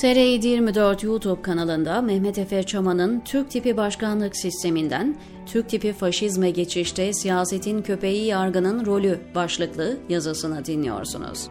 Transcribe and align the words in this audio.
TR 0.00 0.16
24 0.16 1.02
YouTube 1.02 1.42
kanalında 1.42 2.02
Mehmet 2.02 2.38
Efe 2.38 2.62
Çaman'ın 2.62 3.20
Türk 3.20 3.50
tipi 3.50 3.76
başkanlık 3.76 4.36
sisteminden 4.36 5.16
Türk 5.46 5.68
tipi 5.68 5.92
faşizme 5.92 6.50
geçişte 6.50 7.12
siyasetin 7.12 7.82
köpeği 7.82 8.26
yargının 8.26 8.86
rolü 8.86 9.20
başlıklı 9.34 9.96
yazısını 10.08 10.64
dinliyorsunuz. 10.64 11.48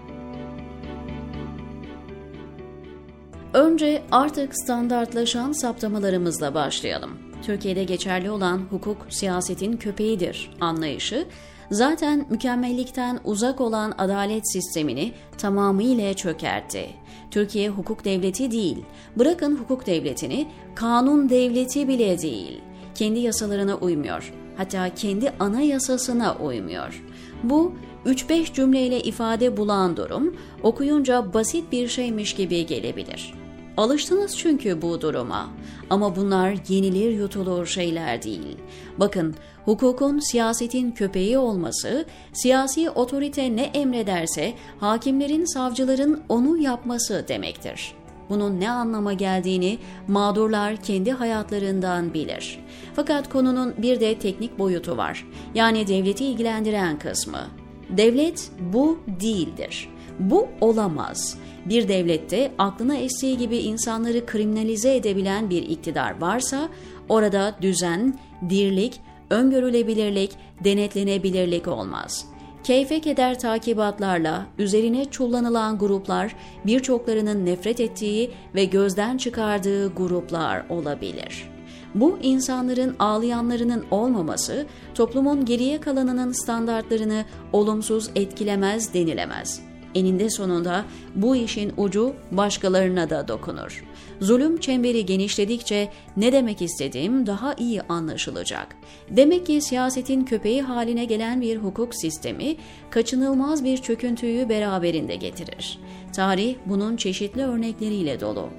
Önce 3.54 4.04
artık 4.12 4.54
standartlaşan 4.64 5.52
saptamalarımızla 5.52 6.54
başlayalım. 6.54 7.29
Türkiye'de 7.42 7.84
geçerli 7.84 8.32
olan 8.32 8.62
hukuk 8.70 8.98
siyasetin 9.10 9.78
köpeğidir 9.78 10.52
anlayışı 10.62 11.26
zaten 11.72 12.26
mükemmellikten 12.30 13.20
uzak 13.24 13.62
olan 13.62 13.94
adalet 13.98 14.52
sistemini 14.52 15.12
tamamıyla 15.38 16.14
çökertti. 16.14 16.90
Türkiye 17.32 17.70
hukuk 17.70 18.06
devleti 18.06 18.52
değil, 18.52 18.78
bırakın 19.16 19.56
hukuk 19.56 19.86
devletini, 19.86 20.48
kanun 20.76 21.30
devleti 21.30 21.88
bile 21.88 22.22
değil. 22.22 22.62
Kendi 22.96 23.20
yasalarına 23.20 23.76
uymuyor, 23.76 24.34
hatta 24.58 24.94
kendi 24.96 25.34
anayasasına 25.40 26.36
uymuyor. 26.36 27.04
Bu 27.44 27.74
3-5 28.06 28.54
cümleyle 28.54 29.00
ifade 29.00 29.58
bulan 29.58 29.98
durum 29.98 30.36
okuyunca 30.64 31.34
basit 31.34 31.72
bir 31.72 31.88
şeymiş 31.88 32.36
gibi 32.36 32.66
gelebilir. 32.66 33.34
Alıştınız 33.80 34.38
çünkü 34.38 34.82
bu 34.82 35.02
duruma. 35.02 35.50
Ama 35.90 36.16
bunlar 36.16 36.56
yenilir 36.68 37.12
yutulur 37.12 37.66
şeyler 37.66 38.24
değil. 38.24 38.58
Bakın, 38.98 39.36
hukukun 39.66 40.20
siyasetin 40.20 40.92
köpeği 40.92 41.38
olması, 41.38 42.06
siyasi 42.34 42.90
otorite 42.90 43.56
ne 43.56 43.64
emrederse 43.64 44.54
hakimlerin, 44.80 45.46
savcıların 45.46 46.24
onu 46.30 46.58
yapması 46.58 47.26
demektir. 47.28 47.94
Bunun 48.30 48.60
ne 48.60 48.72
anlama 48.72 49.14
geldiğini 49.14 49.78
mağdurlar 50.08 50.76
kendi 50.76 51.12
hayatlarından 51.12 52.14
bilir. 52.14 52.60
Fakat 52.96 53.30
konunun 53.30 53.74
bir 53.78 54.00
de 54.00 54.20
teknik 54.20 54.60
boyutu 54.60 54.98
var. 54.98 55.28
Yani 55.56 55.88
devleti 55.88 56.26
ilgilendiren 56.26 57.00
kısmı. 57.00 57.48
Devlet 57.90 58.52
bu 58.74 59.00
değildir. 59.22 59.90
Bu 60.20 60.48
olamaz. 60.62 61.38
Bir 61.66 61.88
devlette 61.88 62.52
aklına 62.58 62.96
estiği 62.96 63.38
gibi 63.38 63.58
insanları 63.58 64.26
kriminalize 64.26 64.96
edebilen 64.96 65.50
bir 65.50 65.64
iktidar 65.64 66.22
varsa 66.22 66.70
orada 67.10 67.56
düzen, 67.62 68.20
dirlik, 68.50 69.02
öngörülebilirlik, 69.30 70.32
denetlenebilirlik 70.64 71.68
olmaz. 71.68 72.26
Keyfe 72.64 73.02
keder 73.02 73.40
takibatlarla 73.40 74.46
üzerine 74.58 75.06
çullanılan 75.06 75.78
gruplar 75.78 76.36
birçoklarının 76.66 77.46
nefret 77.46 77.80
ettiği 77.80 78.32
ve 78.56 78.66
gözden 78.66 79.18
çıkardığı 79.18 79.94
gruplar 79.94 80.66
olabilir. 80.70 81.50
Bu 81.96 82.20
insanların 82.22 82.96
ağlayanlarının 83.00 83.86
olmaması 83.92 84.66
toplumun 84.96 85.46
geriye 85.46 85.82
kalanının 85.82 86.32
standartlarını 86.32 87.26
olumsuz 87.54 88.10
etkilemez 88.16 88.94
denilemez.'' 88.94 89.69
Eninde 89.96 90.30
sonunda 90.30 90.86
bu 91.16 91.36
işin 91.36 91.74
ucu 91.78 92.14
başkalarına 92.32 93.10
da 93.10 93.28
dokunur. 93.28 93.84
Zulüm 94.22 94.58
çemberi 94.58 95.06
genişledikçe 95.06 95.90
ne 96.18 96.32
demek 96.32 96.62
istediğim 96.62 97.26
daha 97.26 97.54
iyi 97.54 97.82
anlaşılacak. 97.82 98.76
Demek 99.10 99.46
ki 99.46 99.62
siyasetin 99.62 100.24
köpeği 100.24 100.62
haline 100.62 101.06
gelen 101.06 101.42
bir 101.42 101.58
hukuk 101.58 101.96
sistemi 101.96 102.56
kaçınılmaz 102.90 103.64
bir 103.64 103.78
çöküntüyü 103.78 104.50
beraberinde 104.50 105.16
getirir. 105.16 105.80
Tarih 106.14 106.56
bunun 106.66 106.96
çeşitli 106.96 107.44
örnekleriyle 107.44 108.20
dolu. 108.20 108.50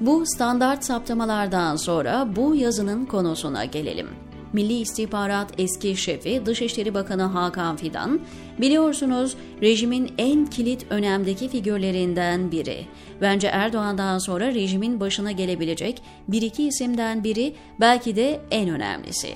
Bu 0.00 0.26
standart 0.26 0.84
saptamalardan 0.84 1.76
sonra 1.76 2.28
bu 2.36 2.54
yazının 2.54 3.06
konusuna 3.06 3.64
gelelim. 3.64 4.08
Milli 4.52 4.80
İstihbarat 4.80 5.60
eski 5.60 5.96
şefi 5.96 6.46
Dışişleri 6.46 6.94
Bakanı 6.94 7.22
Hakan 7.22 7.76
Fidan, 7.76 8.20
biliyorsunuz 8.60 9.36
rejimin 9.62 10.12
en 10.18 10.46
kilit 10.46 10.86
önemdeki 10.90 11.48
figürlerinden 11.48 12.52
biri. 12.52 12.86
Bence 13.20 13.46
Erdoğan'dan 13.46 14.18
sonra 14.18 14.46
rejimin 14.46 15.00
başına 15.00 15.32
gelebilecek 15.32 16.02
bir 16.28 16.42
iki 16.42 16.66
isimden 16.66 17.24
biri 17.24 17.54
belki 17.80 18.16
de 18.16 18.40
en 18.50 18.68
önemlisi. 18.68 19.28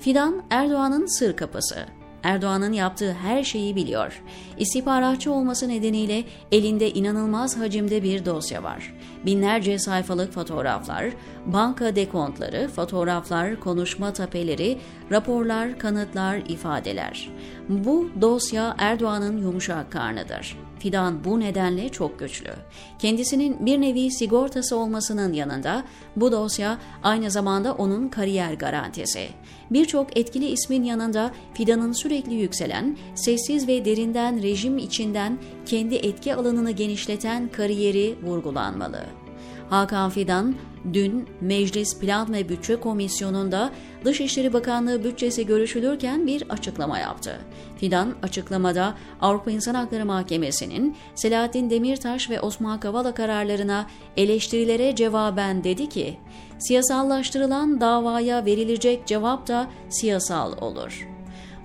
Fidan 0.00 0.42
Erdoğan'ın 0.50 1.18
sır 1.18 1.36
kapısı. 1.36 1.86
Erdoğan'ın 2.22 2.72
yaptığı 2.72 3.12
her 3.12 3.44
şeyi 3.44 3.76
biliyor. 3.76 4.22
İstihbaratçı 4.58 5.32
olması 5.32 5.68
nedeniyle 5.68 6.24
elinde 6.52 6.90
inanılmaz 6.90 7.56
hacimde 7.56 8.02
bir 8.02 8.24
dosya 8.24 8.62
var. 8.62 8.94
Binlerce 9.26 9.78
sayfalık 9.78 10.32
fotoğraflar, 10.32 11.04
banka 11.46 11.96
dekontları, 11.96 12.68
fotoğraflar, 12.68 13.60
konuşma 13.60 14.12
tapeleri, 14.12 14.78
raporlar, 15.10 15.78
kanıtlar, 15.78 16.36
ifadeler. 16.36 17.30
Bu 17.68 18.10
dosya 18.20 18.74
Erdoğan'ın 18.78 19.36
yumuşak 19.36 19.92
karnıdır. 19.92 20.67
Fidan 20.78 21.24
bu 21.24 21.40
nedenle 21.40 21.88
çok 21.88 22.18
güçlü. 22.18 22.50
Kendisinin 22.98 23.66
bir 23.66 23.80
nevi 23.80 24.10
sigortası 24.10 24.76
olmasının 24.76 25.32
yanında 25.32 25.84
bu 26.16 26.32
dosya 26.32 26.78
aynı 27.02 27.30
zamanda 27.30 27.74
onun 27.74 28.08
kariyer 28.08 28.52
garantisi. 28.52 29.28
Birçok 29.70 30.16
etkili 30.16 30.46
ismin 30.46 30.84
yanında 30.84 31.30
Fidan'ın 31.54 31.92
sürekli 31.92 32.34
yükselen, 32.34 32.96
sessiz 33.14 33.68
ve 33.68 33.84
derinden 33.84 34.42
rejim 34.42 34.78
içinden 34.78 35.38
kendi 35.66 35.94
etki 35.94 36.34
alanını 36.34 36.70
genişleten 36.70 37.48
kariyeri 37.48 38.16
vurgulanmalı. 38.22 39.27
Hakan 39.70 40.10
Fidan 40.10 40.54
dün 40.92 41.28
Meclis 41.40 42.00
Plan 42.00 42.32
ve 42.32 42.48
Bütçe 42.48 42.76
Komisyonu'nda 42.76 43.70
Dışişleri 44.04 44.52
Bakanlığı 44.52 45.04
bütçesi 45.04 45.46
görüşülürken 45.46 46.26
bir 46.26 46.50
açıklama 46.50 46.98
yaptı. 46.98 47.40
Fidan 47.76 48.14
açıklamada 48.22 48.94
Avrupa 49.20 49.50
İnsan 49.50 49.74
Hakları 49.74 50.04
Mahkemesi'nin 50.04 50.96
Selahattin 51.14 51.70
Demirtaş 51.70 52.30
ve 52.30 52.40
Osman 52.40 52.80
Kavala 52.80 53.14
kararlarına 53.14 53.86
eleştirilere 54.16 54.94
cevaben 54.94 55.64
dedi 55.64 55.88
ki, 55.88 56.18
siyasallaştırılan 56.58 57.80
davaya 57.80 58.44
verilecek 58.44 59.06
cevap 59.06 59.48
da 59.48 59.66
siyasal 59.88 60.52
olur. 60.60 61.08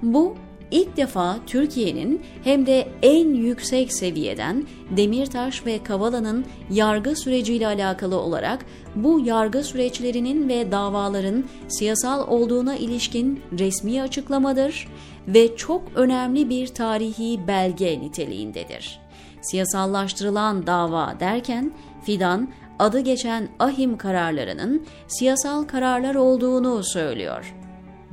Bu 0.01 0.35
ilk 0.73 0.97
defa 0.97 1.37
Türkiye'nin 1.47 2.21
hem 2.43 2.65
de 2.65 2.87
en 3.01 3.33
yüksek 3.33 3.93
seviyeden 3.93 4.67
Demirtaş 4.97 5.65
ve 5.65 5.83
Kavala'nın 5.83 6.45
yargı 6.69 7.15
süreciyle 7.15 7.67
alakalı 7.67 8.19
olarak 8.19 8.65
bu 8.95 9.19
yargı 9.25 9.63
süreçlerinin 9.63 10.49
ve 10.49 10.71
davaların 10.71 11.43
siyasal 11.67 12.27
olduğuna 12.27 12.75
ilişkin 12.75 13.41
resmi 13.59 14.01
açıklamadır 14.01 14.87
ve 15.27 15.55
çok 15.55 15.81
önemli 15.95 16.49
bir 16.49 16.67
tarihi 16.67 17.47
belge 17.47 17.99
niteliğindedir. 17.99 18.99
Siyasallaştırılan 19.41 20.67
dava 20.67 21.15
derken 21.19 21.71
Fidan 22.03 22.49
adı 22.79 22.99
geçen 22.99 23.49
ahim 23.59 23.97
kararlarının 23.97 24.85
siyasal 25.07 25.63
kararlar 25.63 26.15
olduğunu 26.15 26.83
söylüyor. 26.83 27.62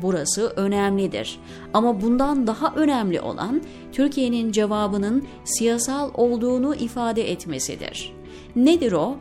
Burası 0.02 0.52
önemlidir. 0.56 1.38
Ama 1.74 2.00
bundan 2.00 2.46
daha 2.46 2.74
önemli 2.74 3.20
olan 3.20 3.62
Türkiye'nin 3.92 4.52
cevabının 4.52 5.26
siyasal 5.44 6.10
olduğunu 6.14 6.74
ifade 6.74 7.30
etmesidir. 7.30 8.12
Nedir 8.56 8.92
o? 8.92 9.16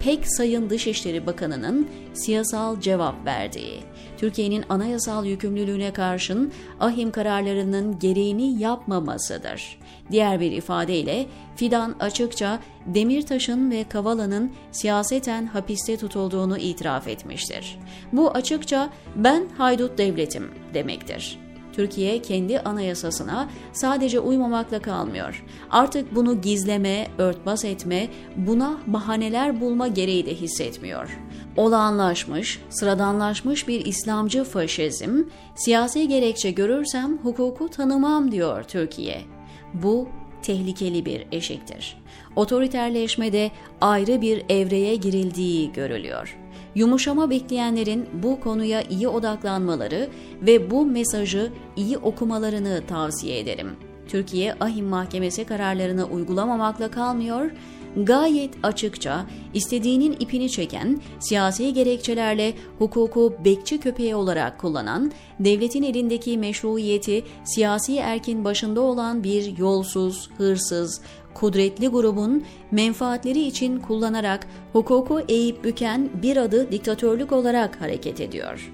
Pek 0.00 0.28
Sayın 0.28 0.70
Dışişleri 0.70 1.26
Bakanı'nın 1.26 1.88
siyasal 2.12 2.80
cevap 2.80 3.26
verdiği, 3.26 3.80
Türkiye'nin 4.22 4.64
anayasal 4.68 5.26
yükümlülüğüne 5.26 5.92
karşın 5.92 6.52
ahim 6.80 7.10
kararlarının 7.10 7.98
gereğini 7.98 8.60
yapmamasıdır. 8.60 9.78
Diğer 10.10 10.40
bir 10.40 10.52
ifadeyle 10.52 11.26
Fidan 11.56 11.94
açıkça 12.00 12.58
Demirtaş'ın 12.86 13.70
ve 13.70 13.84
Kavala'nın 13.88 14.52
siyaseten 14.72 15.46
hapiste 15.46 15.96
tutulduğunu 15.96 16.58
itiraf 16.58 17.08
etmiştir. 17.08 17.78
Bu 18.12 18.30
açıkça 18.30 18.90
ben 19.16 19.46
haydut 19.58 19.98
devletim 19.98 20.50
demektir. 20.74 21.38
Türkiye 21.72 22.22
kendi 22.22 22.60
anayasasına 22.60 23.48
sadece 23.72 24.20
uymamakla 24.20 24.82
kalmıyor. 24.82 25.44
Artık 25.70 26.14
bunu 26.14 26.40
gizleme, 26.40 27.06
örtbas 27.18 27.64
etme, 27.64 28.08
buna 28.36 28.78
bahaneler 28.86 29.60
bulma 29.60 29.88
gereği 29.88 30.26
de 30.26 30.34
hissetmiyor. 30.34 31.18
Olağanlaşmış, 31.56 32.60
sıradanlaşmış 32.70 33.68
bir 33.68 33.84
İslamcı 33.86 34.44
faşizm, 34.44 35.22
siyasi 35.54 36.08
gerekçe 36.08 36.50
görürsem 36.50 37.18
hukuku 37.22 37.68
tanımam 37.68 38.32
diyor 38.32 38.62
Türkiye. 38.62 39.22
Bu 39.74 40.08
tehlikeli 40.42 41.04
bir 41.04 41.26
eşiktir. 41.32 41.96
Otoriterleşmede 42.36 43.50
ayrı 43.80 44.20
bir 44.20 44.42
evreye 44.48 44.96
girildiği 44.96 45.72
görülüyor. 45.72 46.38
Yumuşama 46.74 47.30
bekleyenlerin 47.30 48.08
bu 48.12 48.40
konuya 48.40 48.82
iyi 48.82 49.08
odaklanmaları 49.08 50.08
ve 50.42 50.70
bu 50.70 50.86
mesajı 50.86 51.52
iyi 51.76 51.98
okumalarını 51.98 52.82
tavsiye 52.88 53.38
ederim. 53.38 53.70
Türkiye 54.08 54.54
Ahim 54.60 54.86
Mahkemesi 54.86 55.44
kararlarını 55.44 56.04
uygulamamakla 56.04 56.90
kalmıyor, 56.90 57.50
gayet 57.96 58.54
açıkça 58.62 59.26
istediğinin 59.54 60.16
ipini 60.20 60.50
çeken, 60.50 61.00
siyasi 61.18 61.74
gerekçelerle 61.74 62.54
hukuku 62.78 63.34
bekçi 63.44 63.80
köpeği 63.80 64.14
olarak 64.14 64.58
kullanan, 64.60 65.12
devletin 65.40 65.82
elindeki 65.82 66.38
meşruiyeti 66.38 67.24
siyasi 67.44 67.96
erkin 67.96 68.44
başında 68.44 68.80
olan 68.80 69.24
bir 69.24 69.58
yolsuz, 69.58 70.30
hırsız, 70.36 71.00
kudretli 71.34 71.88
grubun 71.88 72.44
menfaatleri 72.70 73.40
için 73.40 73.80
kullanarak 73.80 74.46
hukuku 74.72 75.20
eğip 75.28 75.64
büken 75.64 76.10
bir 76.22 76.36
adı 76.36 76.72
diktatörlük 76.72 77.32
olarak 77.32 77.80
hareket 77.80 78.20
ediyor. 78.20 78.72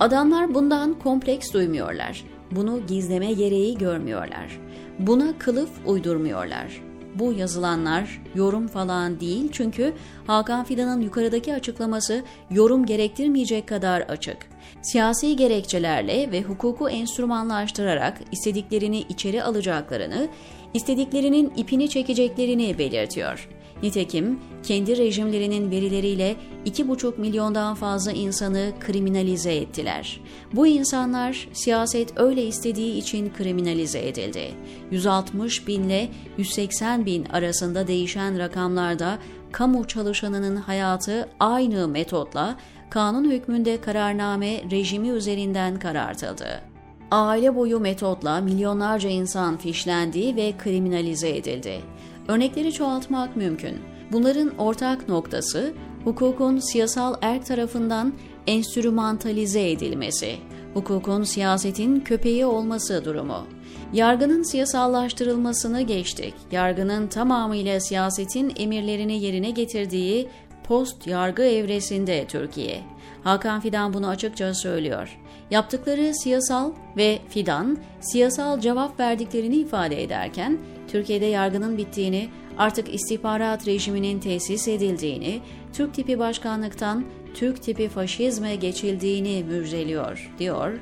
Adamlar 0.00 0.54
bundan 0.54 0.98
kompleks 0.98 1.52
duymuyorlar. 1.52 2.24
Bunu 2.50 2.86
gizleme 2.86 3.32
gereği 3.32 3.78
görmüyorlar. 3.78 4.60
Buna 4.98 5.38
kılıf 5.38 5.70
uydurmuyorlar. 5.86 6.91
Bu 7.14 7.32
yazılanlar 7.32 8.22
yorum 8.34 8.68
falan 8.68 9.20
değil 9.20 9.48
çünkü 9.52 9.92
Hakan 10.26 10.64
Fidan'ın 10.64 11.00
yukarıdaki 11.00 11.54
açıklaması 11.54 12.22
yorum 12.50 12.86
gerektirmeyecek 12.86 13.68
kadar 13.68 14.00
açık. 14.00 14.36
Siyasi 14.82 15.36
gerekçelerle 15.36 16.32
ve 16.32 16.42
hukuku 16.42 16.88
enstrümanlaştırarak 16.88 18.20
istediklerini 18.32 18.98
içeri 19.00 19.42
alacaklarını, 19.42 20.28
istediklerinin 20.74 21.52
ipini 21.56 21.88
çekeceklerini 21.88 22.78
belirtiyor. 22.78 23.48
Nitekim 23.82 24.40
kendi 24.62 24.96
rejimlerinin 24.96 25.70
verileriyle 25.70 26.36
2,5 26.66 27.20
milyondan 27.20 27.74
fazla 27.74 28.12
insanı 28.12 28.72
kriminalize 28.80 29.54
ettiler. 29.54 30.20
Bu 30.52 30.66
insanlar 30.66 31.48
siyaset 31.52 32.20
öyle 32.20 32.46
istediği 32.46 32.96
için 32.96 33.32
kriminalize 33.38 34.08
edildi. 34.08 34.54
160 34.90 35.66
bin 35.66 35.84
ile 35.84 36.08
180 36.38 37.06
bin 37.06 37.24
arasında 37.24 37.86
değişen 37.86 38.38
rakamlarda 38.38 39.18
kamu 39.52 39.86
çalışanının 39.86 40.56
hayatı 40.56 41.28
aynı 41.40 41.88
metotla 41.88 42.56
kanun 42.90 43.30
hükmünde 43.30 43.80
kararname 43.80 44.70
rejimi 44.70 45.08
üzerinden 45.08 45.78
karartıldı 45.78 46.72
aile 47.12 47.56
boyu 47.56 47.80
metotla 47.80 48.40
milyonlarca 48.40 49.08
insan 49.08 49.56
fişlendi 49.56 50.36
ve 50.36 50.52
kriminalize 50.58 51.36
edildi. 51.36 51.80
Örnekleri 52.28 52.72
çoğaltmak 52.72 53.36
mümkün. 53.36 53.78
Bunların 54.12 54.58
ortak 54.58 55.08
noktası 55.08 55.74
hukukun 56.04 56.58
siyasal 56.58 57.14
erk 57.22 57.46
tarafından 57.46 58.12
enstrümantalize 58.46 59.70
edilmesi, 59.70 60.36
hukukun 60.74 61.22
siyasetin 61.22 62.00
köpeği 62.00 62.46
olması 62.46 63.04
durumu. 63.04 63.46
Yargının 63.92 64.42
siyasallaştırılmasını 64.42 65.82
geçtik. 65.82 66.34
Yargının 66.52 67.06
tamamıyla 67.06 67.80
siyasetin 67.80 68.52
emirlerini 68.56 69.22
yerine 69.22 69.50
getirdiği 69.50 70.28
post 70.64 71.06
yargı 71.06 71.42
evresinde 71.42 72.26
Türkiye. 72.26 72.80
Hakan 73.24 73.60
Fidan 73.60 73.94
bunu 73.94 74.08
açıkça 74.08 74.54
söylüyor. 74.54 75.18
Yaptıkları 75.50 76.14
siyasal 76.14 76.72
ve 76.96 77.18
Fidan 77.28 77.78
siyasal 78.00 78.60
cevap 78.60 79.00
verdiklerini 79.00 79.56
ifade 79.56 80.02
ederken 80.02 80.58
Türkiye'de 80.88 81.26
yargının 81.26 81.78
bittiğini, 81.78 82.28
artık 82.58 82.94
istihbarat 82.94 83.66
rejiminin 83.66 84.20
tesis 84.20 84.68
edildiğini, 84.68 85.40
Türk 85.72 85.94
tipi 85.94 86.18
başkanlıktan 86.18 87.04
Türk 87.34 87.62
tipi 87.62 87.88
faşizme 87.88 88.56
geçildiğini 88.56 89.44
müjdeliyor, 89.44 90.32
diyor 90.38 90.78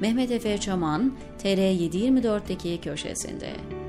Mehmet 0.00 0.30
Efe 0.30 0.58
Çaman, 0.58 1.12
TR724'deki 1.42 2.80
köşesinde. 2.80 3.81